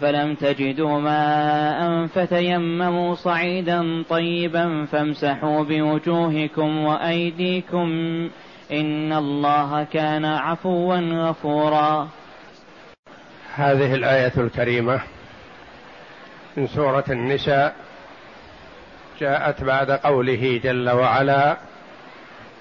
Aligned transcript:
فلم 0.00 0.34
تجدوا 0.34 1.00
ماء 1.00 2.06
فتيمموا 2.06 3.14
صعيدا 3.14 4.02
طيبا 4.08 4.86
فامسحوا 4.92 5.64
بوجوهكم 5.64 6.84
وأيديكم 6.84 7.88
إن 8.72 9.12
الله 9.12 9.84
كان 9.84 10.24
عفوا 10.24 10.96
غفورا. 10.96 12.08
هذه 13.54 13.94
الآية 13.94 14.32
الكريمة 14.36 15.00
من 16.56 16.66
سورة 16.66 17.04
النساء 17.10 17.76
جاءت 19.20 19.64
بعد 19.64 19.90
قوله 19.90 20.60
جل 20.64 20.90
وعلا 20.90 21.56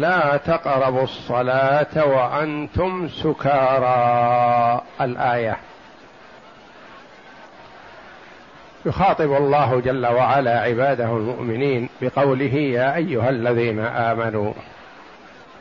لا 0.00 0.36
تقربوا 0.36 1.02
الصلاة 1.02 2.04
وأنتم 2.06 3.08
سكارى. 3.08 4.80
الآية. 5.00 5.56
يخاطب 8.86 9.32
الله 9.32 9.80
جل 9.80 10.06
وعلا 10.06 10.60
عباده 10.60 11.04
المؤمنين 11.04 11.88
بقوله 12.02 12.54
يا 12.54 12.96
أيها 12.96 13.30
الذين 13.30 13.80
آمنوا 13.80 14.52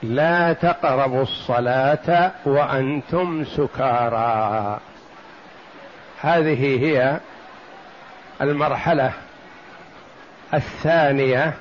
لا 0.03 0.53
تقربوا 0.53 1.21
الصلاة 1.21 2.31
وأنتم 2.45 3.45
سكارى. 3.45 4.79
هذه 6.21 6.85
هي 6.85 7.17
المرحلة 8.41 9.11
الثانية 10.53 11.53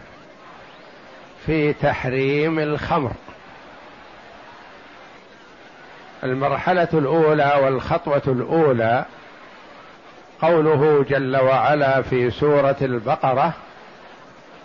في 1.46 1.72
تحريم 1.72 2.58
الخمر. 2.58 3.12
المرحلة 6.24 6.88
الأولى 6.94 7.60
والخطوة 7.62 8.22
الأولى 8.26 9.04
قوله 10.42 11.04
جل 11.08 11.36
وعلا 11.36 12.02
في 12.02 12.30
سورة 12.30 12.76
البقرة 12.82 13.54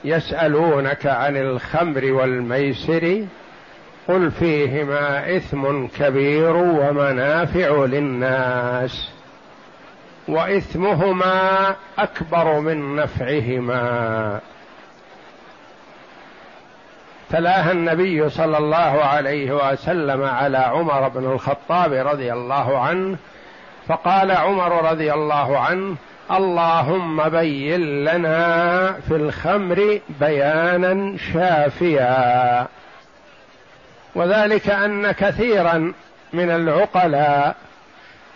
يسألونك 0.04 1.06
عن 1.06 1.38
الخمر 1.38 2.12
والميسر 2.12 3.26
قل 4.08 4.32
فيهما 4.32 5.36
إثم 5.38 5.88
كبير 5.88 6.56
ومنافع 6.56 7.86
للناس 7.86 9.10
وإثمهما 10.28 11.76
أكبر 12.00 12.60
من 12.60 12.96
نفعهما. 12.96 14.40
تلاها 17.30 17.72
النبي 17.72 18.30
صلى 18.30 18.58
الله 18.58 19.04
عليه 19.04 19.72
وسلم 19.72 20.24
على 20.24 20.58
عمر 20.58 21.08
بن 21.08 21.32
الخطاب 21.32 21.94
رضي 21.94 22.34
الله 22.34 22.80
عنه 22.80 23.18
فقال 23.88 24.32
عمر 24.32 24.92
رضي 24.92 25.14
الله 25.14 25.60
عنه 25.60 25.96
اللهم 26.32 27.30
بين 27.30 28.04
لنا 28.04 28.94
في 28.94 29.16
الخمر 29.16 30.00
بيانا 30.20 31.18
شافيا 31.34 32.68
وذلك 34.16 34.70
أن 34.70 35.12
كثيرا 35.12 35.94
من 36.34 36.50
العقلاء 36.50 37.56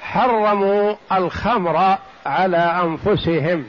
حرموا 0.02 0.96
الخمر 1.12 1.98
على 2.26 2.58
أنفسهم 2.58 3.66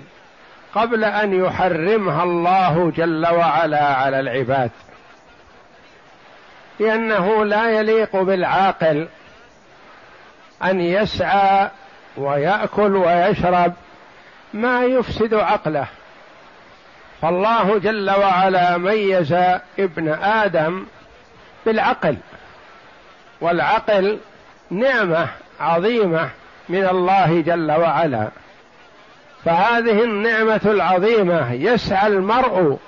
قبل 0.75 1.05
أن 1.05 1.45
يحرمها 1.45 2.23
الله 2.23 2.93
جل 2.97 3.27
وعلا 3.27 3.85
على 3.85 4.21
العباد. 4.21 4.71
لأنه 6.83 7.45
لا 7.45 7.71
يليق 7.71 8.17
بالعاقل 8.17 9.09
أن 10.65 10.81
يسعى 10.81 11.69
ويأكل 12.17 12.97
ويشرب 12.97 13.73
ما 14.55 14.85
يفسد 14.85 15.35
عقله. 15.35 15.87
فالله 17.23 17.79
جل 17.79 18.11
وعلا 18.11 18.79
ميز 18.79 19.33
ابن 19.79 20.09
آدم 20.23 20.87
بالعقل 21.67 22.17
والعقل 23.41 24.19
نعمة 24.71 25.29
عظيمة 25.61 26.31
من 26.69 26.89
الله 26.89 27.41
جل 27.41 27.73
وعلا. 27.73 28.29
فهذه 29.45 30.05
النعمة 30.05 30.61
العظيمة 30.65 31.53
يسعى 31.53 32.07
المرء 32.07 32.79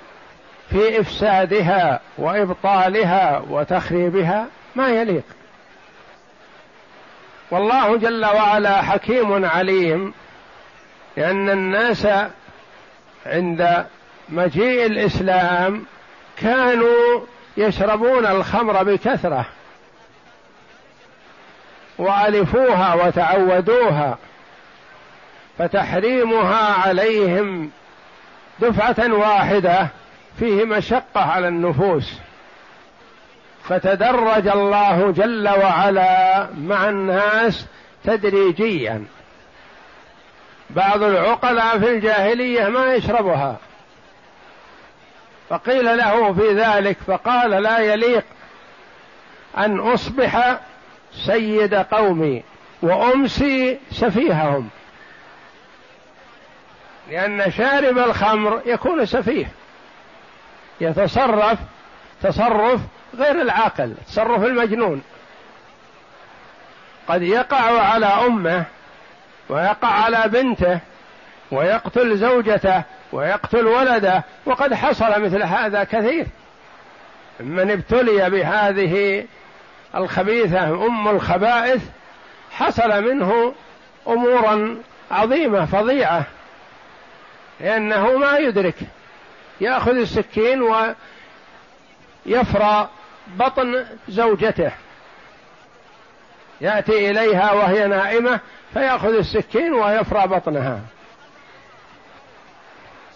في 0.69 0.99
إفسادها 0.99 1.99
وإبطالها 2.17 3.43
وتخريبها 3.49 4.47
ما 4.75 4.87
يليق. 4.87 5.23
والله 7.51 7.97
جل 7.97 8.25
وعلا 8.25 8.81
حكيم 8.81 9.45
عليم 9.45 10.13
لأن 11.17 11.49
الناس 11.49 12.07
عند 13.25 13.85
مجيء 14.29 14.85
الإسلام 14.85 15.85
كانوا 16.37 17.21
يشربون 17.57 18.25
الخمر 18.25 18.83
بكثرة 18.83 19.45
وألفوها 21.97 22.93
وتعودوها 22.93 24.17
فتحريمها 25.57 26.73
عليهم 26.87 27.69
دفعة 28.59 29.13
واحدة 29.13 29.87
فيه 30.39 30.65
مشقة 30.65 31.21
على 31.21 31.47
النفوس. 31.47 32.19
فتدرج 33.63 34.47
الله 34.47 35.11
جل 35.11 35.49
وعلا 35.49 36.47
مع 36.57 36.89
الناس 36.89 37.65
تدريجيا. 38.03 39.05
بعض 40.69 41.03
العقلاء 41.03 41.79
في 41.79 41.89
الجاهلية 41.89 42.67
ما 42.67 42.93
يشربها. 42.93 43.57
فقيل 45.49 45.97
له 45.97 46.33
في 46.33 46.53
ذلك 46.53 46.97
فقال 47.07 47.51
لا 47.51 47.79
يليق 47.79 48.23
أن 49.57 49.79
أصبح 49.79 50.59
سيد 51.25 51.73
قومي 51.73 52.43
وأمسي 52.81 53.79
سفيههم 53.91 54.69
لأن 57.11 57.51
شارب 57.51 57.97
الخمر 57.97 58.61
يكون 58.65 59.05
سفيه. 59.05 59.51
يتصرف 60.81 61.59
تصرف 62.23 62.81
غير 63.17 63.41
العاقل 63.41 63.93
تصرف 64.07 64.43
المجنون. 64.43 65.01
قد 67.07 67.21
يقع 67.21 67.81
على 67.81 68.05
أمه 68.05 68.63
ويقع 69.49 69.87
على 69.87 70.23
بنته 70.27 70.79
ويقتل 71.51 72.17
زوجته 72.17 72.83
ويقتل 73.11 73.67
ولده 73.67 74.23
وقد 74.45 74.73
حصل 74.73 75.21
مثل 75.21 75.43
هذا 75.43 75.83
كثير. 75.83 76.25
من 77.39 77.71
ابتلي 77.71 78.29
بهذه 78.29 79.25
الخبيثة 79.95 80.85
أم 80.87 81.07
الخبائث 81.07 81.81
حصل 82.51 83.03
منه 83.03 83.53
أمورا 84.07 84.77
عظيمة 85.11 85.65
فظيعة 85.65 86.23
لأنه 87.59 88.17
ما 88.17 88.37
يدرك 88.37 88.75
ياخذ 89.61 89.91
السكين 89.91 90.61
ويفرى 92.25 92.89
بطن 93.27 93.85
زوجته. 94.07 94.71
يأتي 96.61 97.11
إليها 97.11 97.51
وهي 97.51 97.87
نائمة 97.87 98.39
فيأخذ 98.73 99.13
السكين 99.17 99.73
ويفرى 99.73 100.27
بطنها. 100.27 100.79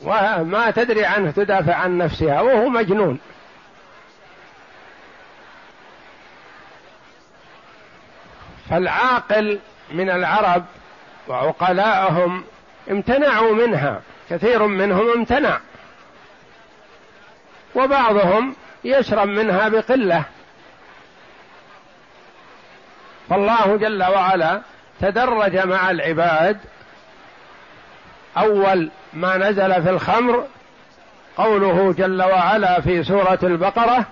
وما 0.03 0.71
تدري 0.71 1.05
عنه 1.05 1.31
تدافع 1.31 1.75
عن 1.75 1.97
نفسها 1.97 2.41
وهو 2.41 2.69
مجنون. 2.69 3.19
فالعاقل 8.69 9.59
من 9.91 10.09
العرب 10.09 10.65
وعقلاءهم 11.27 12.43
امتنعوا 12.91 13.53
منها 13.53 14.01
كثير 14.29 14.67
منهم 14.67 15.09
امتنع. 15.09 15.59
وبعضهم 17.83 18.55
يشرب 18.83 19.27
منها 19.27 19.69
بقلة. 19.69 20.23
فالله 23.29 23.77
جل 23.77 24.03
وعلا 24.03 24.61
تدرج 25.01 25.57
مع 25.57 25.91
العباد. 25.91 26.57
أول 28.37 28.91
ما 29.13 29.37
نزل 29.37 29.83
في 29.83 29.89
الخمر 29.89 30.47
قوله 31.37 31.93
جل 31.97 32.23
وعلا 32.23 32.81
في 32.81 33.03
سورة 33.03 33.39
البقرة 33.43 34.05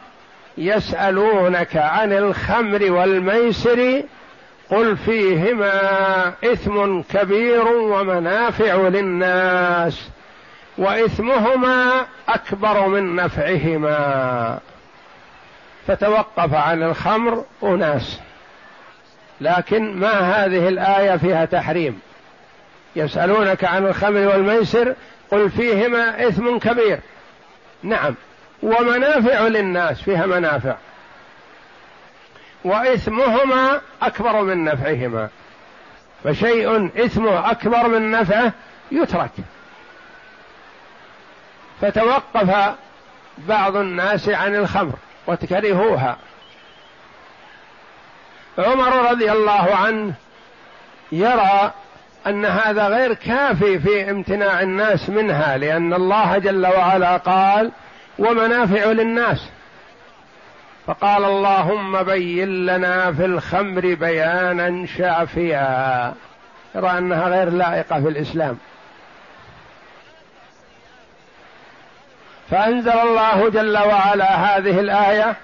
يسألونك 0.58 1.78
عن 1.78 2.14
الخمر 2.14 2.92
والميسر 2.92 4.04
قل 4.70 4.98
فيهما 4.98 6.34
إثم 6.44 7.02
كبير 7.02 7.68
ومنافع 7.68 8.76
للناس. 8.76 10.10
وإثمهما 10.78 12.06
أكبر 12.30 12.88
من 12.88 13.16
نفعهما. 13.16 14.60
فتوقف 15.88 16.54
عن 16.54 16.84
الخمر 16.84 17.46
أناس. 17.64 18.20
لكن 19.42 20.00
ما 20.00 20.20
هذه 20.20 20.68
الآية 20.68 21.18
فيها 21.18 21.46
تحريم؟ 21.46 22.00
يسألونك 22.96 23.64
عن 23.64 23.88
الخمر 23.88 24.28
والميسر 24.28 24.96
قل 25.32 25.50
فيهما 25.50 26.28
إثم 26.28 26.58
كبير. 26.58 27.00
نعم. 27.84 28.16
ومنافع 28.64 29.48
للناس 29.48 30.02
فيها 30.02 30.26
منافع. 30.26 30.76
وإثمهما 32.64 33.82
أكبر 34.02 34.42
من 34.42 34.64
نفعهما. 34.64 35.30
فشيء 36.24 36.86
إثمه 37.06 37.52
أكبر 37.52 37.88
من 37.88 38.12
نفعه 38.12 38.52
يترك. 38.92 39.32
فتوقف 41.82 42.76
بعض 43.38 43.76
الناس 43.76 44.30
عن 44.30 44.56
الخمر 44.56 44.94
وكرهوها 45.28 46.18
عمر 48.58 49.12
رضي 49.12 49.32
الله 49.32 49.76
عنه 49.76 50.14
يرى 51.12 51.72
أن 52.28 52.46
هذا 52.46 52.88
غير 52.88 53.14
كافي 53.14 53.80
في 53.80 54.12
امتناع 54.12 54.62
الناس 54.62 55.10
منها 55.10 55.58
لأن 55.58 55.94
الله 55.94 56.38
جل 56.38 56.68
وعلا 56.68 57.18
قال 57.18 57.72
ومنافع 58.20 58.86
للناس 58.86 59.50
فقال 60.88 61.26
اللهم 61.26 62.04
بين 62.04 62.66
لنا 62.66 63.14
في 63.14 63.26
الخمر 63.26 63.94
بيانا 63.94 64.86
شافيا 64.98 66.14
يرى 66.76 66.98
أنها 66.98 67.28
غير 67.28 67.50
لائقة 67.50 68.02
في 68.02 68.10
الإسلام. 68.10 68.58
فأنزل 72.52 72.92
الله 72.92 73.50
جل 73.50 73.78
وعلا 73.78 74.36
هذه 74.36 74.80
الآية 74.80 75.36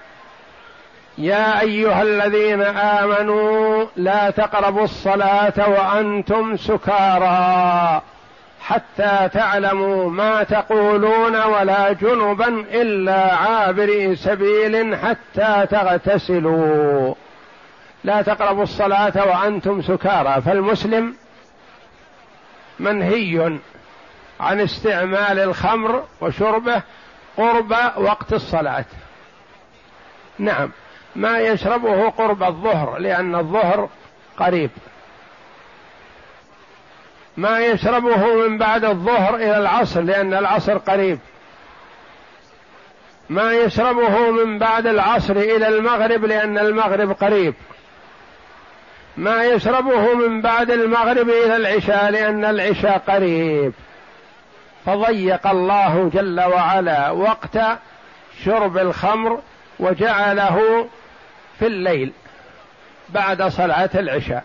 يا 1.18 1.60
أيها 1.60 2.02
الذين 2.02 2.62
آمنوا 2.62 3.84
لا 3.96 4.30
تقربوا 4.30 4.84
الصلاة 4.84 5.68
وأنتم 5.68 6.56
سكارى 6.56 8.02
حتى 8.60 9.28
تعلموا 9.32 10.10
ما 10.10 10.42
تقولون 10.42 11.36
ولا 11.42 11.92
جنبا 11.92 12.48
إلا 12.72 13.34
عابري 13.34 14.16
سبيل 14.16 14.96
حتى 14.96 15.66
تغتسلوا. 15.70 17.14
لا 18.04 18.22
تقربوا 18.22 18.62
الصلاة 18.62 19.12
وأنتم 19.28 19.82
سكارى. 19.82 20.42
فالمسلم 20.42 21.14
منهي 22.80 23.58
عن 24.44 24.60
استعمال 24.60 25.38
الخمر 25.38 26.04
وشربه 26.20 26.82
قرب 27.36 27.74
وقت 27.96 28.32
الصلاة. 28.32 28.84
نعم 30.38 30.70
ما 31.16 31.38
يشربه 31.38 32.08
قرب 32.10 32.42
الظهر 32.42 32.98
لأن 32.98 33.34
الظهر 33.34 33.88
قريب. 34.38 34.70
ما 37.36 37.58
يشربه 37.58 38.34
من 38.34 38.58
بعد 38.58 38.84
الظهر 38.84 39.34
إلى 39.34 39.56
العصر 39.56 40.00
لأن 40.00 40.34
العصر 40.34 40.78
قريب. 40.78 41.18
ما 43.30 43.52
يشربه 43.52 44.30
من 44.30 44.58
بعد 44.58 44.86
العصر 44.86 45.36
إلى 45.36 45.68
المغرب 45.68 46.24
لأن 46.24 46.58
المغرب 46.58 47.12
قريب. 47.12 47.54
ما 49.16 49.44
يشربه 49.44 50.14
من 50.14 50.40
بعد 50.40 50.70
المغرب 50.70 51.28
إلى 51.28 51.56
العشاء 51.56 52.10
لأن 52.10 52.44
العشاء 52.44 52.98
قريب. 52.98 53.72
فضيق 54.86 55.46
الله 55.46 56.10
جل 56.14 56.40
وعلا 56.40 57.10
وقت 57.10 57.58
شرب 58.44 58.78
الخمر 58.78 59.42
وجعله 59.78 60.88
في 61.58 61.66
الليل 61.66 62.12
بعد 63.08 63.42
صلاة 63.42 63.90
العشاء. 63.94 64.44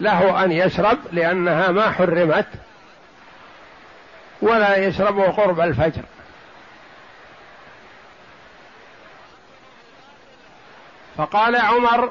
له 0.00 0.44
أن 0.44 0.52
يشرب 0.52 0.98
لأنها 1.12 1.68
ما 1.68 1.90
حرمت 1.90 2.48
ولا 4.42 4.76
يشربه 4.76 5.30
قرب 5.30 5.60
الفجر. 5.60 6.02
فقال 11.16 11.56
عمر 11.56 12.10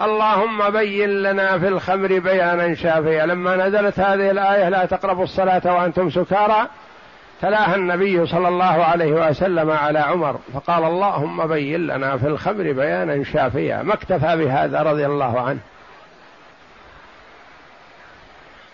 اللهم 0.00 0.70
بين 0.70 1.22
لنا 1.22 1.58
في 1.58 1.68
الخمر 1.68 2.18
بيانا 2.18 2.74
شافيا. 2.74 3.26
لما 3.26 3.56
نزلت 3.56 4.00
هذه 4.00 4.30
الآية 4.30 4.68
لا 4.68 4.84
تقربوا 4.84 5.24
الصلاة 5.24 5.62
وأنتم 5.64 6.10
سكارى. 6.10 6.66
تلاها 7.40 7.74
النبي 7.74 8.26
صلى 8.26 8.48
الله 8.48 8.84
عليه 8.84 9.12
وسلم 9.12 9.70
على 9.70 9.98
عمر. 9.98 10.38
فقال 10.54 10.84
اللهم 10.84 11.46
بين 11.46 11.86
لنا 11.86 12.16
في 12.16 12.26
الخمر 12.26 12.72
بيانا 12.72 13.24
شافيا. 13.24 13.82
ما 13.82 13.94
اكتفى 13.94 14.36
بهذا 14.36 14.82
رضي 14.82 15.06
الله 15.06 15.40
عنه. 15.40 15.60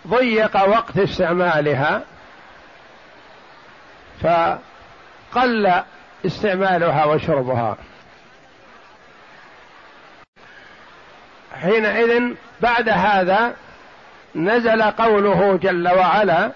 ضيق 0.09 0.69
وقت 0.69 0.99
استعمالها. 0.99 2.03
فقل 4.23 5.73
استعمالها 6.27 7.05
وشربها. 7.05 7.77
حينئذ 11.63 12.23
بعد 12.61 12.89
هذا 12.89 13.53
نزل 14.35 14.83
قوله 14.83 15.59
جل 15.63 15.89
وعلا 15.89 16.51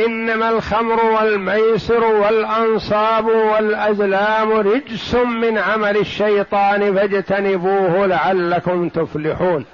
إنما 0.00 0.48
الخمر 0.48 1.04
والميسر 1.04 2.04
والأنصاب 2.04 3.26
والأزلام 3.26 4.52
رجس 4.52 5.14
من 5.14 5.58
عمل 5.58 5.96
الشيطان 5.96 6.94
فاجتنبوه 6.94 8.06
لعلكم 8.06 8.88
تفلحون. 8.88 9.64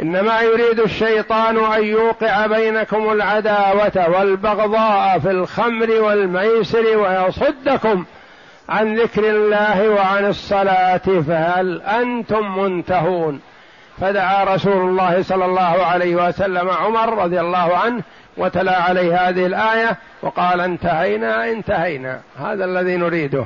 إنما 0.00 0.40
يريد 0.40 0.80
الشيطان 0.80 1.64
أن 1.64 1.84
يوقع 1.84 2.46
بينكم 2.46 3.12
العداوة 3.12 4.18
والبغضاء 4.18 5.18
في 5.18 5.30
الخمر 5.30 5.90
والميسر 5.90 6.98
ويصدكم 6.98 8.04
عن 8.68 8.96
ذكر 8.98 9.30
الله 9.30 9.88
وعن 9.88 10.26
الصلاة 10.26 10.96
فهل 10.98 11.82
أنتم 11.82 12.58
منتهون؟ 12.58 13.40
فدعا 14.00 14.44
رسول 14.44 14.88
الله 14.88 15.22
صلى 15.22 15.44
الله 15.44 15.84
عليه 15.86 16.16
وسلم 16.16 16.70
عمر 16.70 17.22
رضي 17.24 17.40
الله 17.40 17.76
عنه 17.76 18.02
وتلا 18.36 18.82
عليه 18.82 19.28
هذه 19.28 19.46
الآية 19.46 19.96
وقال 20.22 20.60
انتهينا 20.60 21.50
انتهينا. 21.50 22.20
هذا 22.38 22.64
الذي 22.64 22.96
نريده. 22.96 23.44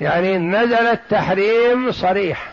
يعني 0.00 0.38
نزل 0.38 0.86
التحريم 0.86 1.92
صريح. 1.92 2.50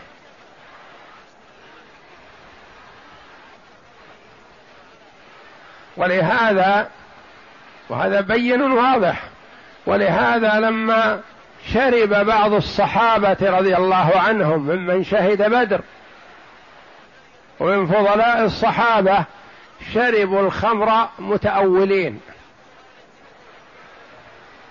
ولهذا 5.96 6.88
وهذا 7.92 8.20
بين 8.20 8.62
واضح. 8.62 9.22
ولهذا 9.86 10.60
لما 10.60 11.20
شرب 11.72 12.26
بعض 12.26 12.52
الصحابة 12.52 13.36
رضي 13.40 13.76
الله 13.76 14.12
عنهم 14.16 14.60
ممن 14.60 15.04
شهد 15.04 15.42
بدر 15.42 15.80
ومن 17.60 17.86
فضلاء 17.86 18.44
الصحابة 18.44 19.24
شربوا 19.94 20.40
الخمر 20.40 21.08
متأولين. 21.18 22.20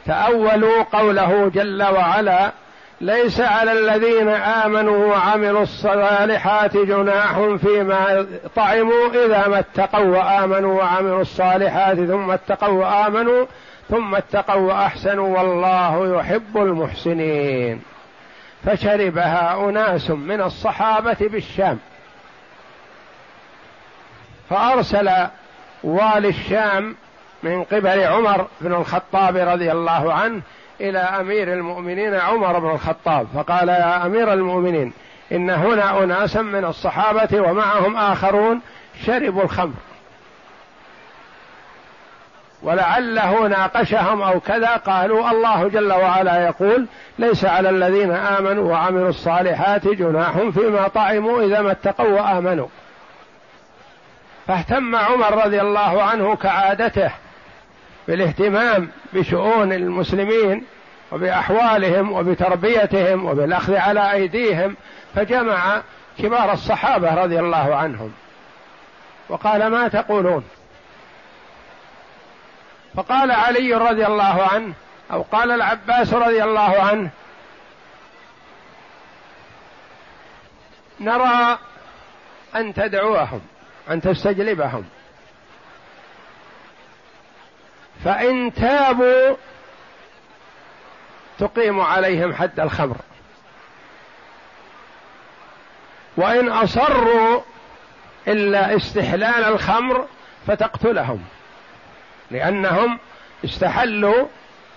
تأولوا 0.06 0.84
قوله 0.84 1.52
جل 1.54 1.84
وعلا 1.84 2.52
ليس 3.02 3.42
على 3.42 3.72
الذين 3.72 4.30
آمنوا 4.30 5.06
وعملوا 5.06 5.62
الصالحات 5.62 6.78
جناح 6.78 7.40
فيما 7.62 8.28
طعموا 8.56 9.26
إذا 9.26 9.48
ما 9.48 9.60
اتقوا 9.60 10.18
وآمنوا 10.18 10.82
وعملوا 10.82 11.22
الصالحات 11.22 11.98
ثم 11.98 12.32
اتقوا 12.32 12.86
وآمنوا 12.86 13.46
ثم 13.90 14.16
اتقوا 14.16 14.62
وأحسنوا 14.62 15.38
والله 15.38 16.20
يحب 16.20 16.58
المحسنين. 16.58 17.82
فشربها 18.66 19.70
اناس 19.70 20.10
من 20.10 20.42
الصحابة 20.42 21.18
بالشام. 21.20 21.80
فأرسل 24.50 25.10
والي 25.84 26.28
الشام 26.28 26.96
من 27.44 27.64
قبل 27.64 28.00
عمر 28.00 28.48
بن 28.62 28.74
الخطاب 28.74 29.38
رضي 29.38 29.72
الله 29.72 30.14
عنه 30.14 30.42
إلى 30.90 31.00
أمير 31.00 31.54
المؤمنين 31.54 32.16
عمر 32.16 32.60
بن 32.60 32.70
الخطاب 32.70 33.28
فقال 33.36 33.70
يا 33.70 34.06
أمير 34.06 34.34
المؤمنين 34.34 34.94
إن 35.32 35.50
هنا 35.50 36.04
أناسا 36.04 36.42
من 36.42 36.66
الصحابة 36.66 37.42
ومعهم 37.42 37.98
آخرون 37.98 38.62
شربوا 39.06 39.44
الخمر. 39.44 39.74
ولعله 42.64 43.48
ناقشهم 43.48 44.22
أو 44.22 44.40
كذا 44.40 44.76
قالوا 44.76 45.32
الله 45.32 45.68
جل 45.68 45.94
وعلا 45.94 46.46
يقول 46.46 46.86
ليس 47.20 47.46
على 47.46 47.70
الذين 47.70 48.12
آمنوا 48.12 48.72
وعملوا 48.72 49.10
الصالحات 49.10 49.88
جناح 49.88 50.38
فيما 50.38 50.88
طعموا 50.88 51.42
إذا 51.42 51.62
ما 51.62 51.72
اتقوا 51.72 52.22
وآمنوا. 52.22 52.68
فاهتم 54.48 54.96
عمر 54.96 55.46
رضي 55.46 55.62
الله 55.62 56.04
عنه 56.04 56.36
كعادته 56.36 57.12
بالاهتمام 58.08 58.90
بشؤون 59.14 59.74
المسلمين 59.74 60.66
وبأحوالهم 61.12 62.12
وبتربيتهم 62.12 63.26
وبالأخذ 63.26 63.76
على 63.76 64.12
أيديهم 64.12 64.76
فجمع 65.16 65.82
كبار 66.20 66.54
الصحابة 66.54 67.14
رضي 67.14 67.40
الله 67.40 67.76
عنهم. 67.76 68.12
وقال 69.30 69.68
ما 69.68 69.88
تقولون؟ 69.88 70.44
فقال 72.96 73.32
علي 73.32 73.74
رضي 73.74 74.06
الله 74.06 74.48
عنه 74.54 74.74
أو 75.12 75.22
قال 75.22 75.52
العباس 75.52 76.14
رضي 76.14 76.44
الله 76.44 76.82
عنه 76.82 77.10
نرى 81.00 81.58
أن 82.56 82.74
تدعوهم 82.74 83.42
أن 83.90 84.02
تستجلبهم. 84.02 84.84
فإن 88.06 88.54
تابوا 88.54 89.36
تقيم 91.40 91.80
عليهم 91.80 92.34
حد 92.34 92.60
الخمر. 92.60 92.96
وإن 96.18 96.50
أصروا 96.50 97.42
إلا 98.28 98.76
استحلال 98.76 99.44
الخمر 99.44 100.08
فتقتلهم 100.48 101.24
لأنهم 102.32 103.00
استحلوا 103.46 104.28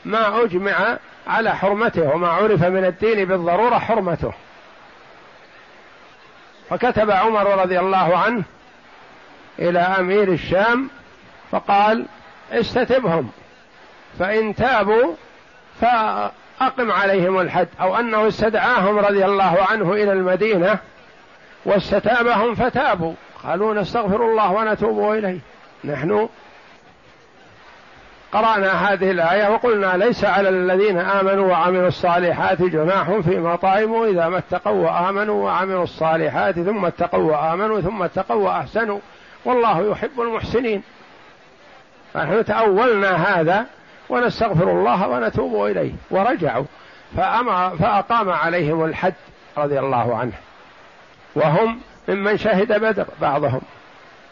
ما 0.05 0.45
أجمع 0.45 0.99
على 1.27 1.57
حرمته 1.57 2.15
وما 2.15 2.29
عرف 2.29 2.65
من 2.65 2.85
الدين 2.85 3.25
بالضرورة 3.25 3.79
حرمته. 3.79 4.33
فكتب 6.71 7.11
عمر 7.11 7.63
رضي 7.63 7.81
الله 7.81 8.19
عنه 8.19 8.43
إلى 9.59 9.79
أمير 9.79 10.33
الشام 10.33 10.91
فقال 11.51 12.07
استتبهم. 12.53 13.31
فإن 14.19 14.55
تابوا 14.55 15.15
فأقم 15.81 16.91
عليهم 16.91 17.41
الحد. 17.41 17.69
أو 17.81 17.97
أنه 17.97 18.29
استدعاهم 18.29 18.99
رضي 18.99 19.25
الله 19.25 19.59
عنه 19.71 19.93
إلى 19.93 20.13
المدينة 20.13 20.79
واستتابهم 21.65 22.55
فتابوا. 22.55 23.13
قالوا 23.45 23.75
نستغفر 23.75 24.23
الله 24.31 24.53
ونتوب 24.53 25.13
إليه. 25.13 25.39
نحن 25.85 26.29
قرأنا 28.33 28.73
هذه 28.73 29.11
الآية 29.11 29.49
وقلنا 29.49 29.97
ليس 29.97 30.25
على 30.25 30.49
الذين 30.49 30.99
آمنوا 30.99 31.51
وعملوا 31.51 31.89
الصالحات 31.89 32.63
جناح 32.63 33.11
فيما 33.11 33.57
طعموا. 33.57 34.07
إذا 34.07 34.29
ما 34.29 34.39
اتقوا 34.39 34.91
وآمنوا 34.91 35.45
وعملوا 35.45 35.83
الصالحات 35.83 36.55
ثم 36.55 36.85
اتقوا 36.85 37.33
وآمنوا 37.33 37.81
ثم 37.81 38.03
اتقوا 38.03 38.45
وأحسنوا. 38.45 38.99
والله 39.45 39.91
يحب 39.91 40.21
المحسنين. 40.21 40.83
فنحن 42.15 42.45
تأولنا 42.45 43.41
هذا 43.41 43.67
ونستغفر 44.09 44.71
الله 44.71 45.09
ونتوب 45.09 45.67
إليه. 45.67 45.93
ورجعوا. 46.11 46.65
فأمر 47.17 47.77
فأقام 47.77 48.31
عليهم 48.31 48.85
الحد 48.85 49.15
رضي 49.59 49.79
الله 49.79 50.17
عنه. 50.17 50.33
وهم 51.35 51.81
ممن 52.09 52.37
شهد 52.37 52.81
بدر 52.81 53.07
بعضهم. 53.21 53.61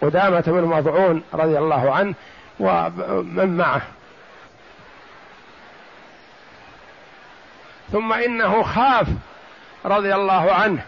قدامة 0.02 0.40
بن 0.46 0.64
مضعون 0.64 1.22
رضي 1.34 1.58
الله 1.58 1.94
عنه 1.94 2.14
ومن 2.60 3.56
معه. 3.56 3.82
ثم 7.92 8.12
إنه 8.12 8.62
خاف 8.62 9.06
رضي 9.84 10.14
الله 10.14 10.52
عنه 10.52 10.82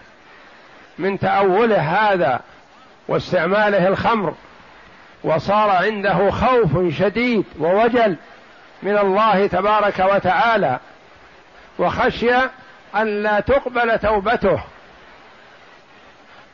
من 0.98 1.18
تأوله 1.18 2.12
هذا 2.12 2.40
واستعماله 3.08 3.88
الخمر. 3.88 4.34
وصار 5.24 5.70
عنده 5.70 6.30
خوف 6.30 6.94
شديد 6.98 7.44
ووجل 7.60 8.16
من 8.82 8.98
الله 8.98 9.46
تبارك 9.46 9.98
وتعالى 9.98 10.78
وخشي 11.78 12.34
أن 12.96 13.22
لا 13.22 13.40
تقبل 13.40 13.98
توبته. 13.98 14.60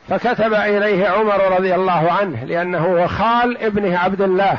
فكتب 0.09 0.53
إليه 0.53 1.07
عمر 1.07 1.57
رضي 1.57 1.75
الله 1.75 2.11
عنه 2.11 2.43
لأنه 2.43 2.85
هو 2.85 3.07
خال 3.07 3.57
ابنه 3.57 3.99
عبد 3.99 4.21
الله. 4.21 4.57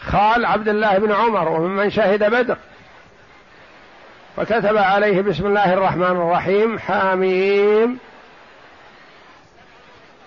خال 0.00 0.46
عبد 0.46 0.68
الله 0.68 0.98
بن 0.98 1.12
عمر 1.12 1.48
وممن 1.48 1.90
شهد 1.90 2.24
بدر. 2.24 2.56
فكتب 4.36 4.76
عليه 4.76 5.22
بسم 5.22 5.46
الله 5.46 5.72
الرحمن 5.72 6.02
الرحيم 6.02 6.78
حاميم. 6.78 7.98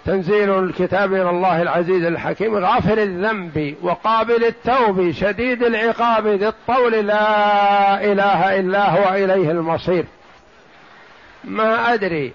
تنزيل 0.05 0.59
الكتاب 0.59 1.11
من 1.11 1.27
الله 1.27 1.61
العزيز 1.61 2.03
الحكيم 2.03 2.55
غافر 2.55 2.97
الذنب 2.97 3.75
وقابل 3.81 4.43
التوب 4.45 5.11
شديد 5.11 5.63
العقاب 5.63 6.27
ذي 6.27 6.47
الطول 6.47 6.91
لا 6.91 8.03
إله 8.03 8.59
إلا 8.59 8.89
هو 8.89 9.13
إليه 9.13 9.51
المصير. 9.51 10.05
ما 11.43 11.93
أدري. 11.93 12.33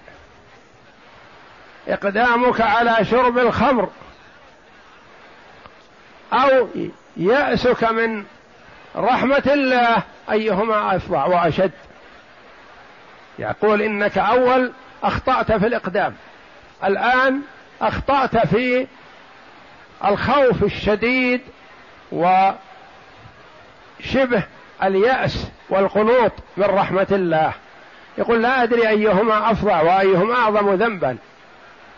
إقدامك 1.87 2.61
على 2.61 3.05
شرب 3.05 3.37
الخمر 3.37 3.89
أو 6.33 6.67
يأسك 7.17 7.83
من 7.83 8.23
رحمة 8.95 9.43
الله 9.53 10.03
أيهما 10.31 10.95
افظع 10.95 11.25
وأشد. 11.25 11.71
يقول 13.39 13.81
إنك 13.81 14.17
أول 14.17 14.71
أخطأت 15.03 15.51
في 15.51 15.67
الإقدام. 15.67 16.15
الآن 16.83 17.41
أخطأت 17.81 18.47
في 18.47 18.87
الخوف 20.05 20.63
الشديد 20.63 21.41
وشبه 22.11 22.53
اليأس 24.83 25.47
والقنوط 25.69 26.31
من 26.57 26.65
رحمة 26.65 27.07
الله. 27.11 27.53
يقول 28.17 28.41
لا 28.41 28.63
أدري 28.63 28.89
أيهما 28.89 29.51
افظع 29.51 29.81
وأيهما 29.81 30.35
أعظم 30.35 30.73
ذنبا. 30.73 31.17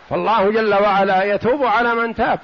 فالله 0.10 0.51
جل 0.51 0.74
وعلا 0.74 1.24
يتوب 1.24 1.65
على 1.65 1.96
من 1.96 2.15
تاب. 2.15 2.39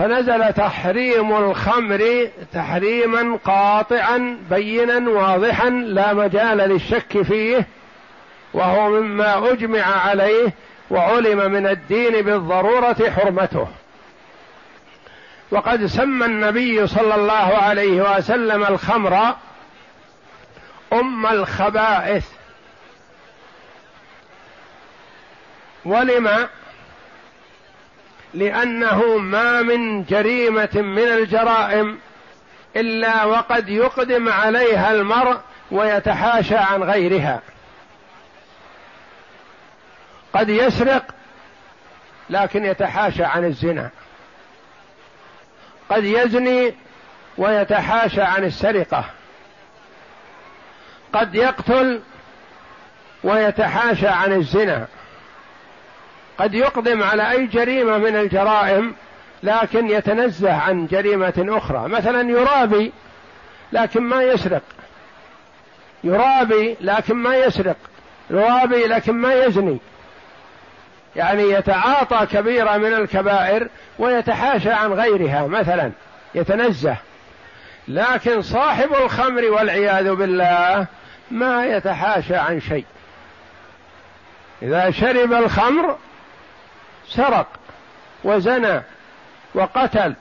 فنزل 0.00 0.52
تحريم 0.52 1.36
الخمر 1.36 2.28
تحريما 2.52 3.38
قاطعا 3.44 4.38
بينا 4.50 5.10
واضحا 5.10 5.70
لا 5.70 6.12
مجال 6.12 6.56
للشك 6.56 7.22
فيه 7.22 7.66
وهو 8.54 8.90
مما 8.90 9.52
أجمع 9.52 9.82
عليه 9.82 10.52
وعلم 10.90 11.52
من 11.52 11.66
الدين 11.66 12.22
بالضرورة 12.22 13.10
حرمته. 13.16 13.68
وقد 15.50 15.86
سمى 15.86 16.26
النبي 16.26 16.86
صلى 16.86 17.14
الله 17.14 17.56
عليه 17.58 18.16
وسلم 18.16 18.64
الخمر 18.64 19.34
أم 20.92 21.26
الخبائث. 21.26 22.26
ولم 25.84 26.48
لأنه 28.34 29.18
ما 29.18 29.62
من 29.62 30.04
جريمة 30.04 30.68
من 30.74 30.98
الجرائم 30.98 31.98
إلا 32.76 33.24
وقد 33.24 33.68
يقدم 33.68 34.28
عليها 34.28 34.92
المرء 34.92 35.38
ويتحاشى 35.70 36.56
عن 36.56 36.82
غيرها. 36.82 37.40
قد 40.32 40.48
يسرق 40.48 41.04
لكن 42.30 42.64
يتحاشى 42.64 43.24
عن 43.24 43.44
الزنا. 43.44 43.90
قد 45.90 46.04
يزني 46.04 46.74
ويتحاشى 47.38 48.22
عن 48.22 48.44
السرقة. 48.44 49.04
قد 51.12 51.34
يقتل 51.34 52.00
ويتحاشى 53.24 54.08
عن 54.08 54.32
الزنا. 54.32 54.86
قد 56.40 56.54
يقدم 56.54 57.02
على 57.02 57.30
أي 57.30 57.46
جريمة 57.46 57.98
من 57.98 58.16
الجرائم 58.16 58.94
لكن 59.42 59.90
يتنزه 59.90 60.52
عن 60.52 60.86
جريمة 60.86 61.46
أخرى. 61.48 61.88
مثلا 61.88 62.30
يرابي 62.30 62.92
لكن 63.72 64.02
ما 64.02 64.22
يسرق. 64.22 64.62
يرابي 66.04 66.76
لكن 66.80 67.14
ما 67.14 67.36
يسرق. 67.36 67.76
يرابي 68.30 68.86
لكن 68.86 69.12
ما 69.12 69.34
يزني. 69.34 69.78
يعني 71.16 71.42
يتعاطى 71.42 72.26
كبيرة 72.26 72.76
من 72.76 72.94
الكبائر 72.94 73.68
ويتحاشى 73.98 74.70
عن 74.70 74.92
غيرها 74.92 75.46
مثلا 75.46 75.92
يتنزه. 76.34 76.96
لكن 77.88 78.42
صاحب 78.42 78.94
الخمر 78.94 79.44
والعياذ 79.44 80.14
بالله 80.14 80.86
ما 81.30 81.66
يتحاشى 81.66 82.36
عن 82.36 82.60
شيء. 82.60 82.84
إذا 84.62 84.90
شرب 84.90 85.32
الخمر 85.32 85.96
سرق 87.10 87.46
وزنى 88.24 88.82
وقتل 89.54 90.14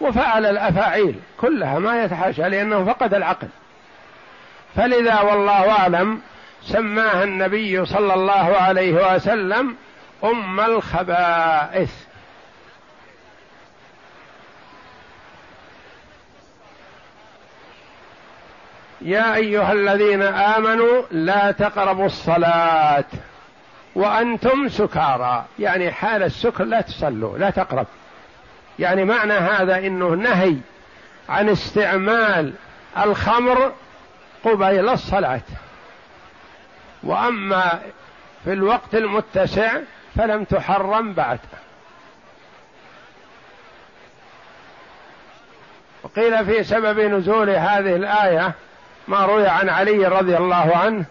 وفعل 0.00 0.46
الأفاعيل 0.46 1.20
كلها 1.40 1.78
ما 1.78 2.04
يتحاشى 2.04 2.42
لأنه 2.42 2.84
فقد 2.84 3.14
العقل. 3.14 3.48
فلذا 4.76 5.20
والله 5.20 5.70
أعلم 5.70 6.20
سماها 6.62 7.24
النبي 7.24 7.86
صلى 7.86 8.14
الله 8.14 8.56
عليه 8.56 9.14
وسلم 9.14 9.76
أم 10.24 10.60
الخبائث. 10.60 11.90
يا 19.00 19.34
أيها 19.34 19.72
الذين 19.72 20.22
آمنوا 20.22 21.02
لا 21.10 21.50
تقربوا 21.50 22.06
الصلاة. 22.06 23.04
وأنتم 23.94 24.68
سكارى. 24.68 25.44
يعني 25.58 25.92
حال 25.92 26.22
السكر 26.22 26.64
لا 26.64 26.80
تصلوا 26.80 27.38
لا 27.38 27.50
تقرب. 27.50 27.86
يعني 28.78 29.04
معنى 29.04 29.32
هذا 29.32 29.78
إنه 29.78 30.08
نهي 30.08 30.56
عن 31.28 31.48
استعمال 31.48 32.52
الخمر 32.98 33.72
قبيل 34.44 34.88
الصلاة. 34.88 35.42
وأما 37.02 37.80
في 38.44 38.52
الوقت 38.52 38.94
المتسع 38.94 39.72
فلم 40.16 40.44
تحرم 40.44 41.12
بعد. 41.12 41.38
وقيل 46.02 46.44
في 46.44 46.64
سبب 46.64 47.00
نزول 47.00 47.50
هذه 47.50 47.96
الآية 47.96 48.52
ما 49.08 49.26
روي 49.26 49.48
عن 49.48 49.68
علي 49.68 50.06
رضي 50.06 50.36
الله 50.36 50.76
عنه 50.76 51.04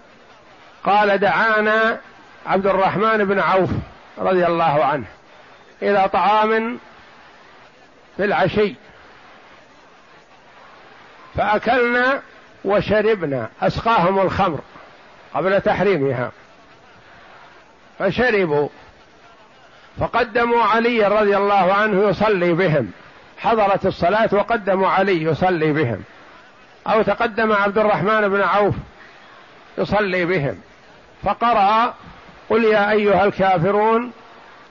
قال 0.84 1.18
دعانا 1.18 1.98
عبد 2.46 2.68
الرحمن 2.68 3.26
بن 3.26 3.40
عوف 3.40 3.70
رضي 4.18 4.46
الله 4.46 4.86
عنه 4.86 5.06
إلى 5.82 6.10
طعام 6.10 6.80
في 8.18 8.26
العشي. 8.26 8.76
فأكلنا 11.36 12.22
وشربنا 12.66 13.50
أسقاهم 13.62 14.20
الخمر 14.20 14.60
قبل 15.34 15.62
تحريمها. 15.62 16.32
فشربوا. 18.00 18.70
فقدموا 20.00 20.64
علي 20.64 21.08
رضي 21.08 21.38
الله 21.38 21.74
عنه 21.74 22.10
يصلي 22.10 22.54
بهم. 22.54 22.92
حضرت 23.38 23.86
الصلاة 23.86 24.30
وقدموا 24.32 24.90
علي 24.90 25.24
يصلي 25.24 25.72
بهم. 25.72 26.04
أو 26.88 27.02
تقدم 27.02 27.52
عبد 27.52 27.78
الرحمن 27.78 28.30
بن 28.30 28.42
عوف 28.42 28.76
يصلي 29.78 30.26
بهم. 30.26 30.62
فقرأ 31.24 31.94
قل 32.50 32.64
يا 32.64 32.92
أيها 32.92 33.26
الكافرون 33.26 34.12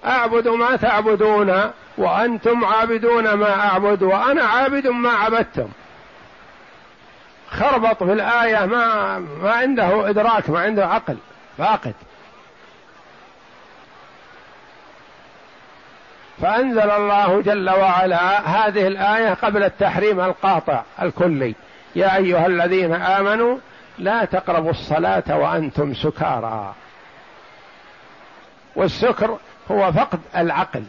أعبد 0.05 0.49
ما 0.49 0.77
تعبدون 0.77 1.71
وأنتم 1.99 2.65
عابدون 2.65 3.33
ما 3.33 3.61
أعبد 3.61 4.03
وأنا 4.03 4.43
عابد 4.43 4.87
ما 4.87 5.11
عبدتم. 5.11 5.69
خربط 7.51 8.03
في 8.03 8.13
الآية 8.13 8.67
ما 8.67 9.19
ما 9.19 9.53
عنده 9.53 10.11
إدراك 10.11 10.51
ما 10.51 10.61
عنده 10.61 10.87
عقل 10.87 11.17
فاقد. 11.59 11.95
فأنزل 16.43 16.91
الله 16.91 17.41
جل 17.41 17.71
وعلا 17.71 18.49
هذه 18.49 18.87
الآية 18.87 19.35
قبل 19.35 19.63
التحريم 19.65 20.21
القاطع 20.21 20.83
الكلي. 21.03 21.55
يا 21.97 22.17
أيها 22.17 22.47
الذين 22.47 22.95
آمنوا 22.95 23.59
لا 23.99 24.25
تقربوا 24.25 24.71
الصلاة 24.71 25.39
وأنتم 25.39 25.95
سكارى. 25.95 26.75
والسكر 28.79 29.39
هو 29.71 29.93
فقد 29.93 30.21
العقل. 30.37 30.85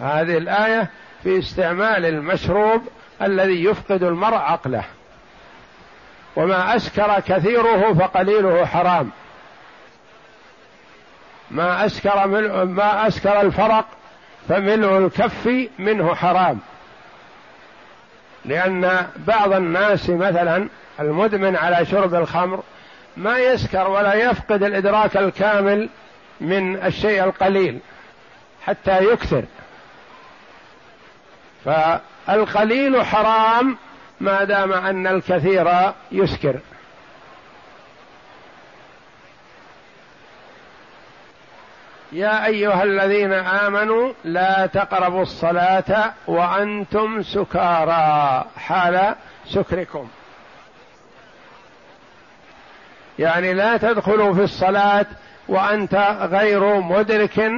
هذه 0.00 0.36
الآية 0.36 0.90
في 1.22 1.38
استعمال 1.38 2.04
المشروب 2.04 2.82
الذي 3.22 3.64
يفقد 3.64 4.02
المرء 4.02 4.36
عقله. 4.36 4.84
وما 6.36 6.76
أسكر 6.76 7.20
كثيره 7.20 7.94
فقليله 7.94 8.66
حرام. 8.66 9.10
ما 11.50 11.86
أسكر 11.86 12.26
ما 12.64 13.08
أسكر 13.08 13.40
الفرق 13.40 13.86
فملء 14.48 14.98
الكف 14.98 15.68
منه 15.78 16.14
حرام. 16.14 16.58
لأن 18.44 19.06
بعض 19.16 19.52
الناس 19.52 20.10
مثلا 20.10 20.68
المدمن 21.00 21.56
على 21.56 21.86
شرب 21.86 22.14
الخمر 22.14 22.62
ما 23.16 23.38
يسكر 23.38 23.90
ولا 23.90 24.14
يفقد 24.14 24.62
الإدراك 24.62 25.16
الكامل 25.16 25.88
من 26.40 26.84
الشيء 26.84 27.24
القليل 27.24 27.78
حتى 28.64 29.04
يكثر. 29.04 29.44
فالقليل 31.64 33.04
حرام 33.04 33.76
ما 34.20 34.44
دام 34.44 34.72
أن 34.72 35.06
الكثير 35.06 35.92
يسكر. 36.12 36.60
يا 42.12 42.46
أيها 42.46 42.82
الذين 42.82 43.32
آمنوا 43.32 44.12
لا 44.24 44.66
تقربوا 44.66 45.22
الصلاة 45.22 46.12
وأنتم 46.26 47.22
سكارى. 47.22 48.44
حال 48.56 49.14
سكركم. 49.46 50.08
يعني 53.18 53.54
لا 53.54 53.76
تدخلوا 53.76 54.34
في 54.34 54.42
الصلاة 54.42 55.06
وأنت 55.48 56.16
غير 56.20 56.80
مدرك 56.80 57.50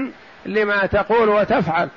لما 0.47 0.87
تقول 0.87 1.29
وتفعل. 1.29 1.89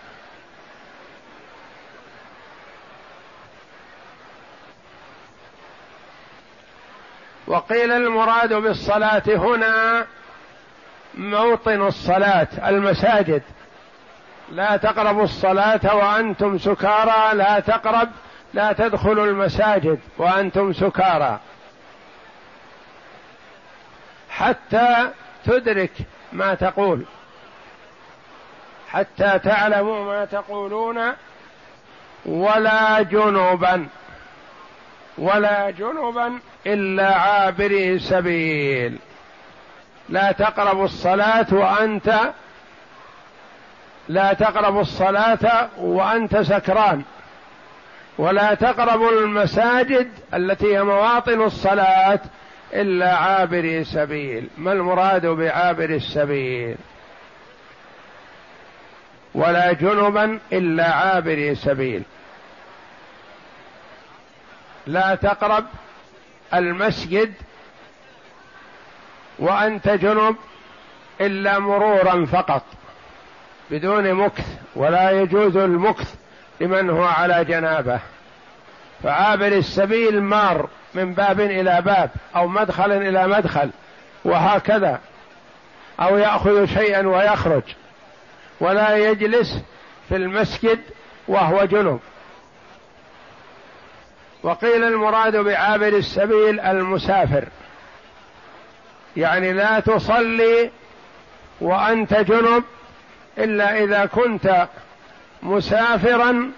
وقيل 7.48 7.92
المراد 7.92 8.54
بالصلاة 8.54 9.24
هنا 9.28 10.06
موطن 11.14 11.82
الصلاة 11.88 12.48
المساجد. 12.68 13.44
لا 14.52 14.78
تقربوا 14.78 15.24
الصلاة 15.24 15.96
وأنتم 15.96 16.58
سكارى 16.58 17.38
لا 17.38 17.60
تقرب 17.60 18.10
لا 18.54 18.74
تدخلوا 18.74 19.26
المساجد 19.26 20.00
وأنتم 20.18 20.74
سكارى. 20.74 21.40
حتى 24.32 25.10
تدرك 25.46 25.92
ما 26.34 26.54
تقول. 26.54 27.06
حتى 28.90 29.40
تعلموا 29.40 30.06
ما 30.06 30.26
تقولون 30.26 31.12
ولا 32.26 33.02
جنبا 33.02 33.88
ولا 35.18 35.70
جنبا 35.70 36.40
إلا 36.68 37.16
عابري 37.16 38.00
سبيل. 38.00 38.98
لا 40.10 40.32
تقربوا 40.32 40.86
الصلاة 40.86 41.48
وأنت 41.52 42.20
لا 44.10 44.34
تقربوا 44.34 44.82
الصلاة 44.82 45.70
وأنت 45.78 46.38
سكران. 46.38 47.04
ولا 48.18 48.54
تقربوا 48.54 49.12
المساجد 49.12 50.12
التي 50.34 50.78
هي 50.78 50.84
مواطن 50.84 51.42
الصلاة 51.42 52.20
إلا 52.74 53.16
عابري 53.16 53.84
سبيل 53.84 54.48
ما 54.58 54.72
المراد 54.72 55.26
بعابر 55.26 55.90
السبيل؟ 55.90 56.76
ولا 59.36 59.74
جنبا 59.74 60.40
إلا 60.54 60.94
عابري 60.94 61.56
سبيل. 61.56 62.04
لا 64.88 65.16
تقرب 65.16 65.66
المسجد 66.54 67.34
وأنت 69.40 69.90
جنب 69.90 70.36
إلا 71.22 71.60
مرورا 71.60 72.26
فقط 72.26 72.64
بدون 73.72 74.14
مكث 74.14 74.46
ولا 74.76 75.12
يجوز 75.12 75.58
المكث 75.58 76.16
لمن 76.62 76.90
هو 76.90 77.04
على 77.04 77.46
جنابة. 77.46 78.00
فعابر 79.04 79.48
السبيل 79.48 80.22
مار. 80.22 80.70
من 80.94 81.14
باب 81.14 81.40
إلى 81.40 81.82
باب 81.82 82.10
أو 82.36 82.48
مدخل 82.48 82.92
إلى 82.92 83.28
مدخل 83.28 83.70
وهكذا 84.26 85.00
أو 86.00 86.18
يأخذ 86.18 86.66
شيئا 86.66 87.08
ويخرج 87.08 87.64
ولا 88.60 88.98
يجلس 88.98 89.62
في 90.10 90.16
المسجد 90.16 90.80
وهو 91.28 91.66
جنب. 91.66 92.00
وقيل 94.44 94.84
المراد 94.84 95.36
بعابر 95.36 95.88
السبيل 95.88 96.60
المسافر 96.60 97.48
يعني 99.18 99.54
لا 99.54 99.80
تصلي 99.80 100.72
وأنت 101.62 102.14
جنب 102.14 102.64
إلا 103.38 103.84
إذا 103.84 104.06
كنت 104.06 104.68
مسافرا 105.44 106.52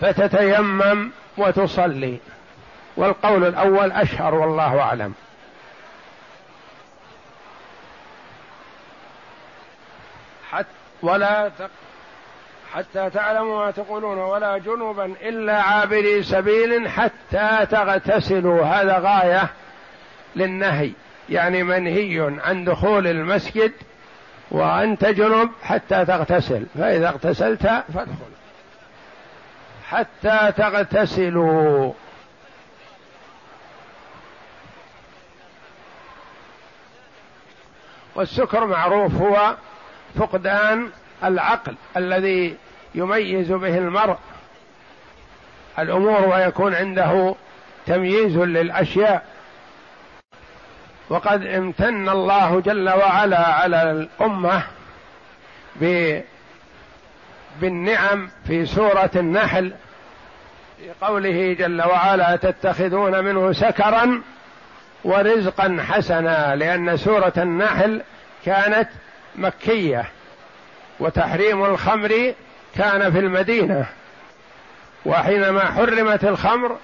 فتتيمم 0.00 1.10
وتصلي. 1.36 2.18
والقول 2.96 3.44
الأول 3.44 3.92
أشهر 3.92 4.34
والله 4.34 4.80
أعلم. 4.80 5.14
حتى 10.50 10.68
ولا 11.02 11.50
حتى 12.74 13.10
تعلموا 13.10 13.64
ما 13.64 13.70
تقولون 13.70 14.18
ولا 14.18 14.58
جنبا 14.58 15.04
إلا 15.04 15.62
عابري 15.62 16.22
سبيل 16.22 16.88
حتى 16.88 17.66
تغتسلوا. 17.70 18.64
هذا 18.64 18.98
غاية 18.98 19.48
للنهي 20.36 20.92
يعني 21.28 21.62
منهي 21.62 22.38
عن 22.44 22.64
دخول 22.64 23.06
المسجد 23.06 23.72
وأنت 24.50 25.04
جنب 25.04 25.50
حتى 25.62 26.04
تغتسل. 26.04 26.66
فإذا 26.78 27.08
اغتسلت 27.08 27.62
فادخل. 27.94 28.32
حتى 29.88 30.52
تغتسلوا. 30.56 31.92
والسكر 38.16 38.66
معروف 38.66 39.14
هو 39.14 39.56
فقدان 40.18 40.90
العقل 41.24 41.74
الذي 41.96 42.56
يميز 42.94 43.52
به 43.52 43.78
المرء. 43.78 44.16
الأمور 45.78 46.28
ويكون 46.28 46.74
عنده 46.74 47.34
تمييز 47.86 48.36
للأشياء. 48.36 49.26
وقد 51.08 51.46
امتن 51.46 52.08
الله 52.08 52.60
جل 52.60 52.88
وعلا 52.88 53.48
على 53.48 53.90
الأمة 53.90 54.62
بالنعم 57.60 58.30
في 58.46 58.66
سورة 58.66 59.10
النحل 59.16 59.72
في 60.78 60.90
قوله 61.06 61.52
جل 61.52 61.82
وعلا 61.82 62.36
تتخذون 62.36 63.24
منه 63.24 63.52
سكرا 63.52 64.22
ورزقا 65.06 65.78
حسنا 65.88 66.56
لأن 66.56 66.96
سورة 66.96 67.32
النحل 67.36 68.02
كانت 68.44 68.88
مكية 69.36 70.04
وتحريم 71.00 71.64
الخمر 71.64 72.34
كان 72.76 73.12
في 73.12 73.18
المدينة. 73.18 73.86
وحينما 75.06 75.64
حرمت 75.64 76.24
الخمر 76.24 76.76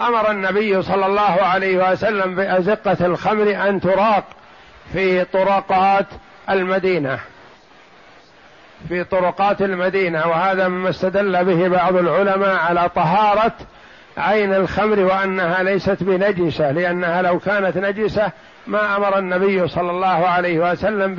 أمر 0.00 0.30
النبي 0.30 0.82
صلى 0.82 1.06
الله 1.06 1.42
عليه 1.42 1.92
وسلم 1.92 2.34
بأزقة 2.34 3.06
الخمر 3.06 3.68
أن 3.68 3.80
تراق 3.80 4.24
في 4.92 5.24
طرقات 5.24 6.06
المدينة. 6.50 7.18
في 8.88 9.04
طرقات 9.04 9.62
المدينة 9.62 10.26
وهذا 10.26 10.68
مما 10.68 10.90
استدل 10.90 11.44
به 11.44 11.68
بعض 11.68 11.96
العلماء 11.96 12.56
على 12.56 12.88
طهارة 12.88 13.52
عين 14.16 14.54
الخمر 14.54 15.00
وأنها 15.00 15.62
ليست 15.62 16.02
بنجسة 16.02 16.70
لأنها 16.70 17.22
لو 17.22 17.38
كانت 17.38 17.76
نجسة 17.76 18.30
ما 18.66 18.96
أمر 18.96 19.18
النبي 19.18 19.68
صلى 19.68 19.90
الله 19.90 20.28
عليه 20.28 20.72
وسلم 20.72 21.14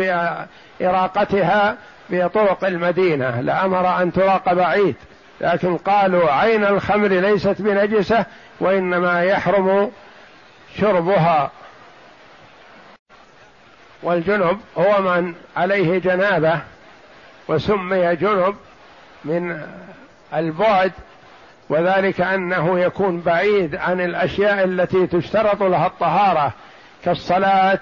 بإراقتها 0.79 1.77
في 2.09 2.29
طرق 2.29 2.65
المدينة 2.65 3.41
لأمر 3.41 4.01
أن 4.01 4.11
تراق 4.11 4.53
بعيد. 4.53 4.95
لكن 5.41 5.77
قالوا 5.77 6.31
عين 6.31 6.65
الخمر 6.65 7.07
ليست 7.07 7.55
بنجسة 7.61 8.25
وإنما 8.59 9.23
يحرم 9.23 9.91
شربها. 10.77 11.51
والجنب 14.03 14.59
هو 14.77 15.01
من 15.01 15.33
عليه 15.57 15.99
جنابة 15.99 16.59
وسمي 17.47 18.15
جنب 18.15 18.55
من 19.25 19.61
البعد 20.33 20.91
وذلك 21.69 22.21
أنه 22.21 22.79
يكون 22.79 23.21
بعيد 23.21 23.75
عن 23.75 24.01
الأشياء 24.01 24.63
التي 24.63 25.07
تشترط 25.07 25.63
لها 25.63 25.87
الطهارة 25.87 26.53
كالصلاة 27.03 27.79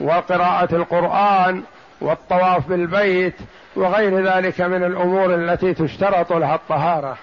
وقراءة 0.00 0.74
القرآن 0.74 1.62
والطواف 2.00 2.68
بالبيت 2.68 3.34
وغير 3.76 4.26
ذلك 4.26 4.60
من 4.60 4.84
الأمور 4.84 5.34
التي 5.34 5.74
تشترط 5.74 6.32
لها 6.32 6.54
الطهارة. 6.54 7.16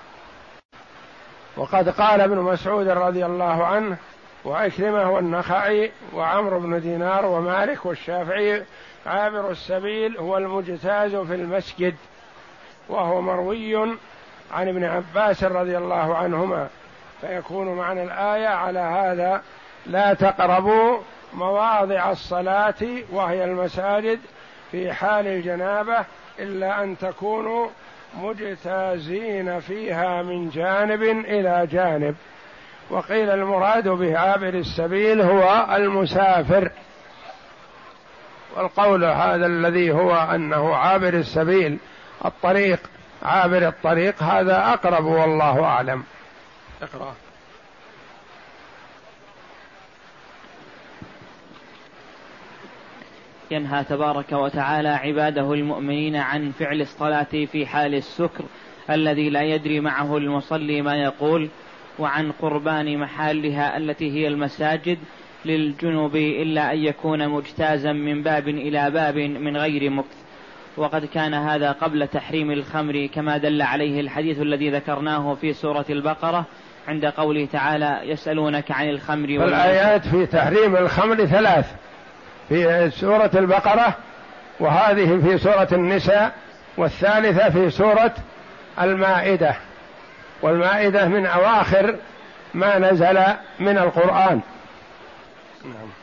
وقد 1.58 1.90
قال 1.90 2.22
ابن 2.22 2.38
مسعود 2.38 2.88
رضي 2.88 3.26
الله 3.26 3.66
عنه 3.66 3.98
وعكرمه 4.46 5.12
والنخعي 5.12 5.92
وعمرو 6.14 6.60
بن 6.60 6.82
دينار 6.82 7.26
ومالك 7.26 7.86
والشافعي 7.86 8.64
عابر 9.06 9.52
السبيل 9.52 10.18
هو 10.18 10.38
المجتاز 10.38 11.16
في 11.16 11.36
المسجد 11.36 11.96
وهو 12.90 13.22
مروي 13.22 13.96
عن 14.52 14.68
ابن 14.68 14.84
عباس 14.84 15.44
رضي 15.44 15.78
الله 15.78 16.16
عنهما 16.18 16.68
فيكون 17.22 17.68
معنى 17.68 18.04
الآية 18.04 18.48
على 18.48 18.80
هذا 18.80 19.42
لا 19.86 20.14
تقربوا 20.14 20.98
مواضع 21.34 22.12
الصلاة 22.12 23.04
وهي 23.12 23.44
المساجد 23.44 24.20
في 24.72 24.94
حال 24.94 25.28
الجنابة 25.28 26.06
إلا 26.40 26.84
أن 26.84 26.98
تكونوا 26.98 27.68
مجتازين 28.18 29.60
فيها 29.60 30.22
من 30.22 30.50
جانب 30.50 31.04
إلى 31.04 31.68
جانب. 31.72 32.16
وقيل 32.90 33.30
المراد 33.30 33.88
بعابر 33.88 34.54
السبيل 34.54 35.22
هو 35.22 35.68
المسافر. 35.76 36.72
والقول 38.56 39.04
هذا 39.06 39.46
الذي 39.46 39.92
هو 39.92 40.16
أنه 40.16 40.76
عابر 40.76 41.14
السبيل 41.14 41.78
الطريق 42.26 42.80
عابر 43.24 43.68
الطريق 43.68 44.24
هذا 44.24 44.74
أقرب 44.74 45.06
والله 45.06 45.64
أعلم. 45.64 46.04
اقرأ. 46.82 47.16
ينهى 53.52 53.84
تبارك 53.84 54.32
وتعالى 54.32 54.90
عباده 54.90 55.54
المؤمنين 55.54 56.16
عن 56.16 56.52
فعل 56.52 56.82
الصلاة 56.82 57.46
في 57.52 57.66
حال 57.66 57.96
السكر 57.96 58.44
الذي 58.90 59.30
لا 59.30 59.42
يدري 59.42 59.80
معه 59.80 60.18
المصلي 60.18 60.82
ما 60.82 60.96
يقول 60.96 61.50
وعن 62.00 62.32
قربان 62.32 62.98
محلها 62.98 63.78
التي 63.78 64.12
هي 64.12 64.28
المساجد 64.28 64.98
للجنوب 65.46 66.16
إلا 66.16 66.74
أن 66.74 66.78
يكون 66.78 67.30
مجتازا 67.30 67.92
من 67.92 68.24
باب 68.24 68.48
إلى 68.48 68.92
باب 68.92 69.18
من 69.18 69.58
غير 69.58 69.90
مكث 69.90 70.21
وقد 70.78 71.06
كان 71.06 71.34
هذا 71.34 71.72
قبل 71.72 72.08
تحريم 72.08 72.52
الخمر 72.52 73.10
كما 73.16 73.38
دل 73.38 73.62
عليه 73.62 74.02
الحديث 74.02 74.42
الذي 74.42 74.70
ذكرناه 74.70 75.36
في 75.36 75.54
سورة 75.54 75.86
البقرة 75.90 76.46
عند 76.88 77.06
قوله 77.06 77.48
تعالى 77.52 78.00
يسألونك 78.04 78.72
عن 78.72 78.90
الخمر 78.90 79.30
والآيات 79.40 80.08
في 80.08 80.26
تحريم 80.26 80.76
الخمر 80.76 81.26
ثلاث. 81.26 81.66
في 82.50 82.90
سورة 82.90 83.32
البقرة 83.36 83.98
وهذه 84.60 85.22
في 85.22 85.38
سورة 85.38 85.68
النساء 85.72 86.32
والثالثة 86.78 87.50
في 87.50 87.70
سورة 87.70 88.14
المائدة. 88.82 89.56
والمائدة 90.42 91.08
من 91.08 91.26
أواخر 91.26 91.96
ما 92.54 92.80
نزل 92.80 93.20
من 93.60 93.78
القرآن. 93.78 94.42
نعم. 95.66 96.01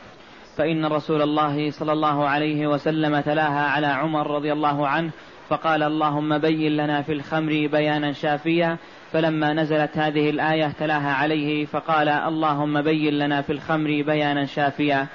فإن 0.59 0.85
رسول 0.85 1.21
الله 1.21 1.71
صلى 1.71 1.91
الله 1.91 2.27
عليه 2.27 2.67
وسلم 2.67 3.19
تلاها 3.19 3.67
على 3.69 3.87
عمر 3.87 4.31
رضي 4.31 4.53
الله 4.53 4.87
عنه 4.87 5.11
فقال 5.49 5.83
اللهم 5.83 6.37
بين 6.37 6.77
لنا 6.77 7.01
في 7.01 7.13
الخمر 7.13 7.67
بيانا 7.71 8.11
شافيا. 8.11 8.77
فلما 9.11 9.53
نزلت 9.53 9.97
هذه 9.97 10.29
الآية 10.29 10.71
تلاها 10.79 11.13
عليه 11.13 11.65
فقال 11.65 12.09
اللهم 12.09 12.81
بين 12.81 13.13
لنا 13.13 13.41
في 13.41 13.51
الخمر 13.53 14.03
بيانا 14.07 14.45
شافيا. 14.45 15.07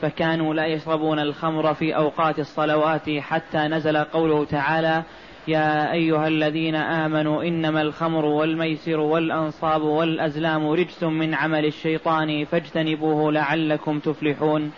فكانوا 0.00 0.54
لا 0.54 0.66
يشربون 0.66 1.18
الخمر 1.18 1.74
في 1.74 1.96
أوقات 1.96 2.38
الصلوات 2.38 3.10
حتى 3.10 3.58
نزل 3.58 3.96
قوله 3.96 4.44
تعالى 4.44 5.02
يا 5.48 5.92
أيها 5.92 6.28
الذين 6.28 6.74
آمنوا 6.74 7.42
إنما 7.42 7.82
الخمر 7.82 8.24
والميسر 8.24 9.00
والأنصاب 9.00 9.82
والأزلام 9.82 10.70
رجس 10.70 11.02
من 11.02 11.34
عمل 11.34 11.64
الشيطان 11.64 12.44
فاجتنبوه 12.44 13.32
لعلكم 13.32 13.98
تفلحون. 13.98 14.72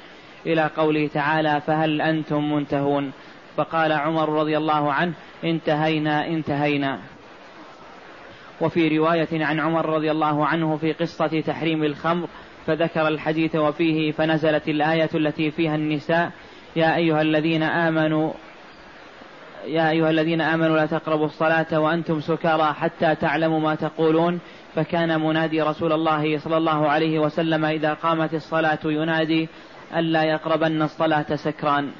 إلى 0.46 0.70
قوله 0.76 1.06
تعالى 1.06 1.60
فهل 1.66 2.02
أنتم 2.02 2.52
منتهون؟ 2.52 3.12
فقال 3.56 3.92
عمر 3.92 4.28
رضي 4.28 4.56
الله 4.56 4.92
عنه 4.92 5.12
انتهينا 5.44 6.26
انتهينا. 6.26 6.98
وفي 8.60 8.98
رواية 8.98 9.44
عن 9.44 9.60
عمر 9.60 9.86
رضي 9.86 10.10
الله 10.10 10.46
عنه 10.46 10.76
في 10.76 10.92
قصة 10.92 11.40
تحريم 11.40 11.84
الخمر 11.84 12.28
فذكر 12.66 13.08
الحديث 13.08 13.56
وفيه 13.56 14.12
فنزلت 14.12 14.68
الآية 14.68 15.10
التي 15.14 15.50
فيها 15.50 15.74
النساء 15.74 16.30
يا 16.76 16.96
أيها 16.96 17.22
الذين 17.22 17.62
آمنوا 17.62 18.32
يا 19.66 19.90
أيها 19.90 20.10
الذين 20.10 20.40
آمنوا 20.40 20.76
لا 20.76 20.86
تقربوا 20.86 21.26
الصلاة 21.26 21.80
وأنتم 21.80 22.20
سكارى 22.20 22.74
حتى 22.74 23.14
تعلموا 23.14 23.60
ما 23.60 23.74
تقولون. 23.74 24.40
فكان 24.74 25.20
منادي 25.20 25.62
رسول 25.62 25.92
الله 25.92 26.38
صلى 26.38 26.56
الله 26.56 26.88
عليه 26.88 27.18
وسلم 27.18 27.64
إذا 27.64 27.92
قامت 27.94 28.34
الصلاة 28.34 28.78
ينادي 28.84 29.48
ألا 29.94 30.22
يقربن 30.22 30.82
الصلاة 30.82 31.36
سكران. 31.36 31.92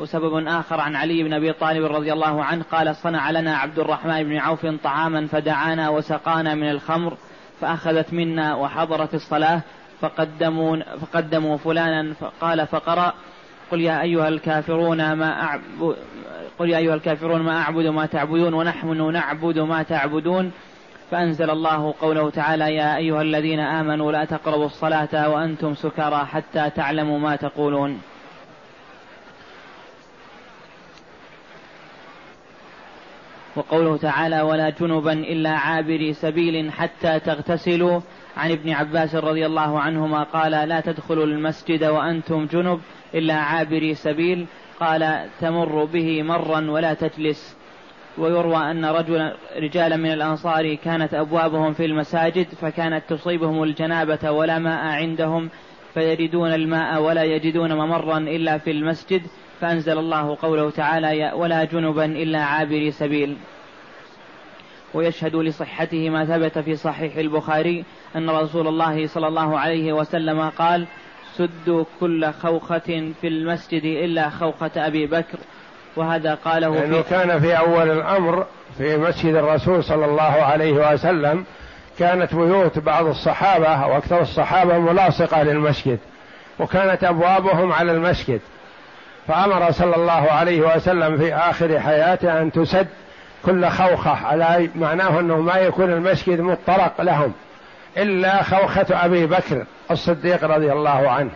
وسبب 0.00 0.46
آخر 0.46 0.80
عن 0.80 0.96
علي 0.96 1.22
بن 1.22 1.32
أبي 1.32 1.52
طالب 1.52 1.84
رضي 1.84 2.12
الله 2.12 2.44
عنه 2.44 2.64
قال 2.72 2.96
صنع 2.96 3.30
لنا 3.30 3.56
عبد 3.56 3.78
الرحمن 3.78 4.24
بن 4.24 4.36
عوف 4.36 4.66
طعاما 4.66 5.26
فدعانا 5.26 5.88
وسقانا 5.88 6.54
من 6.54 6.70
الخمر 6.70 7.16
فأخذت 7.60 8.12
منا 8.12 8.54
وحضرت 8.54 9.14
الصلاة 9.14 9.60
فقدموا 10.00 10.76
فقدموا 11.00 11.56
فلانا 11.56 12.14
فقال 12.14 12.66
فقرأ 12.66 13.12
قل 13.70 13.80
يا 13.80 14.02
أيها 14.02 14.28
الكافرون 14.28 15.12
ما 15.12 15.42
أعبد 15.42 15.96
قل 16.58 16.70
يا 16.70 16.78
أيها 16.78 16.94
الكافرون 16.94 17.42
ما 17.42 17.60
أعبد 17.60 17.86
ما 17.86 18.06
تعبدون 18.06 18.54
ونحن 18.54 19.12
نعبد 19.12 19.58
ما 19.58 19.82
تعبدون 19.82 20.52
فأنزل 21.12 21.50
الله 21.50 21.94
قوله 22.00 22.30
تعالى 22.30 22.74
يا 22.74 22.96
أيها 22.96 23.22
الذين 23.22 23.60
آمنوا 23.60 24.12
لا 24.12 24.24
تقربوا 24.24 24.66
الصلاة 24.66 25.28
وأنتم 25.28 25.74
سكارى 25.74 26.26
حتى 26.26 26.70
تعلموا 26.70 27.18
ما 27.18 27.36
تقولون. 27.36 28.00
وقوله 33.56 33.96
تعالى 33.96 34.42
ولا 34.42 34.70
جنبا 34.70 35.12
إلا 35.12 35.50
عابري 35.50 36.12
سبيل 36.12 36.72
حتى 36.72 37.20
تغتسلوا. 37.20 38.00
عن 38.36 38.50
ابن 38.50 38.70
عباس 38.70 39.14
رضي 39.14 39.46
الله 39.46 39.80
عنهما 39.80 40.22
قال 40.22 40.52
لا 40.52 40.80
تدخلوا 40.80 41.24
المسجد 41.24 41.84
وأنتم 41.84 42.46
جنب 42.46 42.80
إلا 43.14 43.34
عابري 43.34 43.94
سبيل. 43.94 44.46
قال 44.80 45.28
تمر 45.40 45.84
به 45.84 46.22
مرا 46.22 46.70
ولا 46.70 46.94
تجلس. 46.94 47.56
ويروى 48.18 48.70
أن 48.70 48.84
رجلا 48.84 49.36
رجالا 49.56 49.96
من 49.96 50.12
الأنصار 50.12 50.74
كانت 50.74 51.14
أبوابهم 51.14 51.72
في 51.72 51.84
المساجد 51.84 52.46
فكانت 52.48 53.02
تصيبهم 53.08 53.62
الجنابة 53.62 54.30
ولا 54.30 54.58
ماء 54.58 54.84
عندهم 54.84 55.50
فيجدون 55.94 56.52
الماء 56.54 57.02
ولا 57.02 57.22
يجدون 57.22 57.72
ممرا 57.72 58.18
إلا 58.18 58.58
في 58.58 58.70
المسجد 58.70 59.22
فأنزل 59.60 59.98
الله 59.98 60.36
قوله 60.42 60.70
تعالى 60.70 61.32
ولا 61.34 61.64
جنبا 61.64 62.04
إلا 62.04 62.38
عابري 62.38 62.90
سبيل. 62.90 63.36
ويشهد 64.94 65.36
لصحته 65.36 66.10
ما 66.10 66.24
ثبت 66.24 66.58
في 66.58 66.76
صحيح 66.76 67.16
البخاري 67.16 67.84
أن 68.16 68.30
رسول 68.30 68.68
الله 68.68 69.06
صلى 69.06 69.28
الله 69.28 69.58
عليه 69.58 69.92
وسلم 69.92 70.40
قال 70.40 70.86
سدوا 71.36 71.84
كل 72.00 72.32
خوخة 72.32 73.12
في 73.20 73.28
المسجد 73.28 73.84
إلا 73.84 74.30
خوخة 74.30 74.70
أبي 74.76 75.06
بكر 75.06 75.38
وهذا 75.96 76.34
قاله 76.34 76.68
لأنه 76.68 77.02
في 77.02 77.10
كان 77.10 77.40
في 77.40 77.58
أول 77.58 77.90
الأمر 77.90 78.46
في 78.78 78.96
مسجد 78.96 79.34
الرسول 79.34 79.84
صلى 79.84 80.04
الله 80.04 80.22
عليه 80.22 80.92
وسلم 80.92 81.44
كانت 81.98 82.34
بيوت 82.34 82.78
بعض 82.78 83.06
الصحابة 83.06 83.86
وأكثر 83.86 84.20
الصحابة 84.20 84.78
ملاصقة 84.78 85.42
للمسجد 85.42 85.98
وكانت 86.58 87.04
أبوابهم 87.04 87.72
على 87.72 87.92
المسجد. 87.92 88.40
فأمر 89.28 89.70
صلى 89.70 89.96
الله 89.96 90.30
عليه 90.30 90.76
وسلم 90.76 91.18
في 91.18 91.34
آخر 91.34 91.80
حياته 91.80 92.40
أن 92.40 92.52
تسد 92.52 92.86
كل 93.46 93.68
خوخة 93.68 94.26
على 94.26 94.70
معناه 94.74 95.20
أنه 95.20 95.36
ما 95.36 95.56
يكون 95.56 95.92
المسجد 95.92 96.40
مطرق 96.40 97.00
لهم 97.00 97.32
إلا 97.96 98.42
خوخة 98.42 98.86
أبي 98.90 99.26
بكر 99.26 99.64
الصديق 99.90 100.44
رضي 100.44 100.72
الله 100.72 101.10
عنه. 101.10 101.30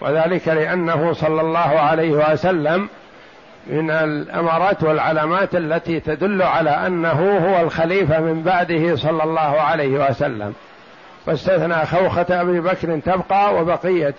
وذلك 0.00 0.48
لأنه 0.48 1.12
صلى 1.12 1.40
الله 1.40 1.60
عليه 1.60 2.10
وسلم 2.10 2.88
من 3.66 3.90
الأمارات 3.90 4.82
والعلامات 4.82 5.54
التي 5.54 6.00
تدل 6.00 6.42
على 6.42 6.70
أنه 6.70 7.38
هو 7.38 7.62
الخليفة 7.62 8.20
من 8.20 8.42
بعده 8.42 8.96
صلى 8.96 9.24
الله 9.24 9.40
عليه 9.40 10.10
وسلم. 10.10 10.54
واستثنى 11.26 11.86
خوخة 11.86 12.26
أبي 12.30 12.60
بكر 12.60 12.98
تبقى 12.98 13.54
وبقية 13.54 14.14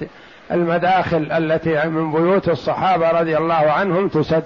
المداخل 0.51 1.31
التي 1.31 1.88
من 1.88 2.12
بيوت 2.12 2.49
الصحابة 2.49 3.12
رضي 3.12 3.38
الله 3.38 3.53
عنهم 3.71 4.08
تسد 4.08 4.43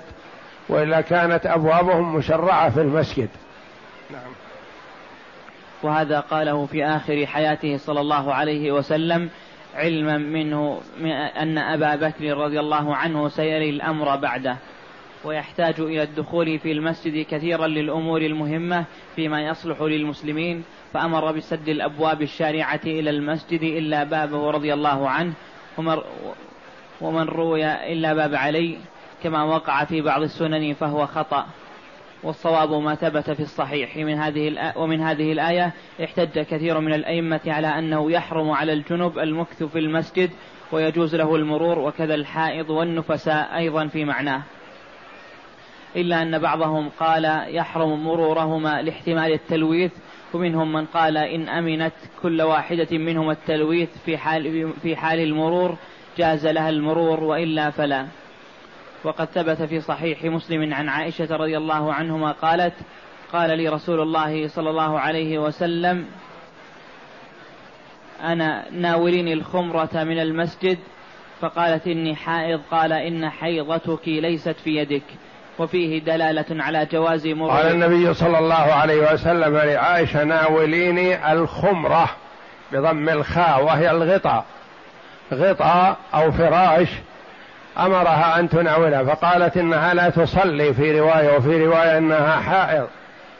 وإلا 0.69 1.01
كانت 1.01 1.45
أبوابهم 1.45 2.15
مشرعة 2.15 2.69
في 2.69 2.81
المسجد. 2.81 3.29
نعم. 4.11 4.31
وهذا 5.83 6.19
قاله 6.19 6.65
في 6.65 6.85
آخر 6.85 7.25
حياته 7.25 7.77
صلى 7.77 8.01
الله 8.01 8.33
عليه 8.33 8.71
وسلم 8.71 9.29
علما 9.75 10.17
منه 10.17 10.81
أن 11.41 11.57
أبا 11.57 11.95
بكر 11.95 12.37
رضي 12.37 12.59
الله 12.59 12.95
عنه 12.95 13.29
سيري 13.29 13.69
الأمر 13.69 14.15
بعده. 14.15 14.57
ويحتاج 15.23 15.79
إلى 15.79 16.03
الدخول 16.03 16.59
في 16.59 16.71
المسجد 16.71 17.25
كثيرا 17.25 17.67
للأمور 17.67 18.21
المهمة 18.21 18.85
فيما 19.15 19.41
يصلح 19.41 19.81
للمسلمين 19.81 20.63
فأمر 20.93 21.31
بسد 21.31 21.69
الأبواب 21.69 22.21
الشارعة 22.21 22.81
إلى 22.85 23.09
المسجد 23.09 23.63
إلا 23.63 24.03
بابه 24.03 24.51
رضي 24.51 24.73
الله 24.73 25.09
عنه 25.09 25.33
ومن 27.01 27.23
روي 27.23 27.65
إلا 27.93 28.13
باب 28.13 28.35
علي 28.35 28.77
كما 29.23 29.43
وقع 29.43 29.83
في 29.83 30.01
بعض 30.01 30.21
السنن 30.21 30.73
فهو 30.73 31.05
خطأ. 31.05 31.45
والصواب 32.23 32.73
ما 32.73 32.95
ثبت 32.95 33.31
في 33.31 33.39
الصحيح 33.39 33.97
من 33.97 34.13
هذه 34.13 34.73
ومن 34.75 35.01
هذه 35.01 35.31
الآية 35.31 35.73
احتج 36.03 36.39
كثير 36.39 36.79
من 36.79 36.93
الأئمة 36.93 37.39
على 37.47 37.67
أنه 37.67 38.11
يحرم 38.11 38.51
على 38.51 38.73
الجنب 38.73 39.19
المكث 39.19 39.63
في 39.63 39.79
المسجد 39.79 40.29
ويجوز 40.71 41.15
له 41.15 41.35
المرور 41.35 41.79
وكذا 41.79 42.15
الحائض 42.15 42.69
والنفساء 42.69 43.57
أيضا 43.57 43.87
في 43.87 44.05
معناه. 44.05 44.41
إلا 45.95 46.21
أن 46.21 46.39
بعضهم 46.39 46.89
قال 46.99 47.25
يحرم 47.55 48.03
مرورهما 48.03 48.81
لاحتمال 48.81 49.33
التلويث 49.33 49.91
ومنهم 50.33 50.73
من 50.73 50.85
قال 50.85 51.17
إن 51.17 51.49
أمنت 51.49 51.93
كل 52.21 52.41
واحدة 52.41 52.97
منهما 52.97 53.31
التلويث 53.31 53.89
في 54.05 54.17
حال 54.17 54.73
في 54.81 54.95
حال 54.95 55.19
المرور 55.19 55.77
جاز 56.17 56.47
لها 56.47 56.69
المرور 56.69 57.23
وإلا 57.23 57.69
فلا. 57.69 58.07
وقد 59.03 59.25
ثبت 59.25 59.61
في 59.61 59.81
صحيح 59.81 60.25
مسلم 60.25 60.73
عن 60.73 60.89
عائشة 60.89 61.35
رضي 61.35 61.57
الله 61.57 61.93
عنهما 61.93 62.31
قالت 62.31 62.73
قال 63.33 63.57
لي 63.57 63.69
رسول 63.69 64.01
الله 64.01 64.47
صلى 64.47 64.69
الله 64.69 64.99
عليه 64.99 65.39
وسلم 65.39 66.05
أنا 68.23 68.71
ناولني 68.71 69.33
الخمرة 69.33 69.89
من 70.03 70.19
المسجد 70.19 70.77
فقالت 71.39 71.87
إني 71.87 72.15
حائض 72.15 72.61
قال 72.71 72.93
إن 72.93 73.29
حيضتك 73.29 74.07
ليست 74.07 74.55
في 74.63 74.75
يدك. 74.75 75.03
وفيه 75.59 75.99
دلالة 75.99 76.63
على 76.63 76.87
جواز 76.91 77.27
مرور 77.27 77.51
قال 77.51 77.71
النبي 77.71 78.13
صلى 78.13 78.39
الله 78.39 78.55
عليه 78.55 79.13
وسلم 79.13 79.57
لعائشة 79.57 80.23
ناوليني 80.23 81.31
الخمرة 81.33 82.09
بضم 82.71 83.09
الخاء 83.09 83.63
وهي 83.63 83.91
الغطاء. 83.91 84.45
غطاء 85.33 85.97
أو 86.13 86.31
فراش 86.31 86.87
أمرها 87.77 88.39
أن 88.39 88.49
تناولها 88.49 89.03
فقالت 89.03 89.57
إنها 89.57 89.93
لا 89.93 90.09
تصلي 90.09 90.73
في 90.73 90.99
رواية 90.99 91.37
وفي 91.37 91.65
رواية 91.65 91.97
إنها 91.97 92.39
حائض. 92.39 92.87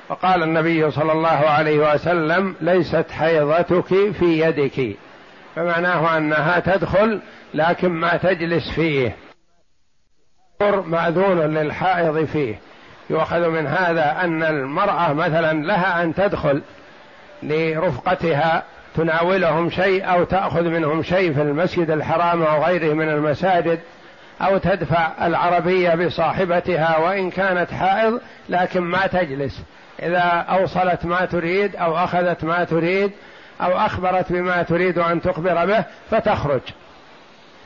فقال 0.10 0.44
النبي 0.44 0.92
صلى 0.92 1.12
الله 1.12 1.30
عليه 1.30 1.94
وسلم 1.94 2.56
ليست 2.62 3.06
حيضتك 3.12 4.12
في 4.12 4.40
يدك. 4.40 4.96
فمعناه 5.56 6.18
أنها 6.18 6.60
تدخل 6.60 7.20
لكن 7.54 7.90
ما 7.90 8.18
تجلس 8.18 8.72
فيه. 8.72 9.16
مأذون 10.62 11.40
للحائض 11.40 12.26
فيه. 12.26 12.56
يؤخذ 13.10 13.50
من 13.50 13.68
هذا 13.68 14.18
أن 14.22 14.44
المرأة 14.44 15.14
مثلا 15.14 15.66
لها 15.66 16.04
أن 16.04 16.14
تدخل 16.14 16.62
لرفقتها 17.44 18.64
تناولهم 18.96 19.70
شيء 19.70 20.12
أو 20.12 20.24
تأخذ 20.24 20.64
منهم 20.64 21.04
شيء 21.04 21.34
في 21.34 21.42
المسجد 21.42 21.92
الحرام 21.92 22.44
أو 22.44 22.64
غيره 22.64 22.94
من 22.94 23.10
المساجد 23.10 23.80
أو 24.42 24.58
تدفع 24.58 25.12
العربية 25.22 25.96
بصاحبتها 25.96 26.98
وإن 26.98 27.30
كانت 27.30 27.72
حائض 27.72 28.22
لكن 28.50 28.80
ما 28.80 29.08
تجلس. 29.08 29.62
إذا 30.04 30.46
أوصلت 30.50 31.06
ما 31.06 31.26
تريد 31.26 31.76
أو 31.76 31.98
أخذت 31.98 32.44
ما 32.44 32.64
تريد 32.64 33.12
أو 33.62 33.78
أخبرت 33.78 34.32
بما 34.32 34.64
تريد 34.64 34.98
أن 34.98 35.22
تخبر 35.22 35.66
به 35.66 35.84
فتخرج. 36.12 36.62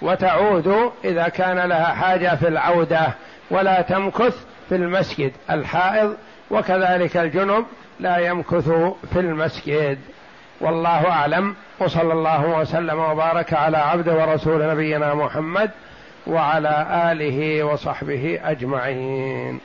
وتعود 0.02 0.92
إذا 1.04 1.28
كان 1.28 1.60
لها 1.60 1.94
حاجة 1.94 2.36
في 2.36 2.48
العودة 2.48 3.08
ولا 3.52 3.82
تمكث 3.82 4.46
في 4.70 4.76
المسجد 4.76 5.32
الحائض 5.52 6.16
وكذلك 6.52 7.18
الجنب 7.18 7.66
لا 8.00 8.18
يمكث 8.18 8.70
في 9.14 9.20
المسجد. 9.20 10.00
والله 10.62 11.12
أعلم. 11.12 11.56
وصلى 11.80 12.14
الله 12.14 12.46
وسلم 12.46 13.00
وبارك 13.00 13.54
على 13.54 13.78
عبد 13.78 14.10
ورسول 14.10 14.68
نبينا 14.72 15.14
محمد 15.14 15.72
وعلى 16.28 16.88
آله 17.12 17.64
وصحبه 17.64 18.40
أجمعين. 18.44 19.60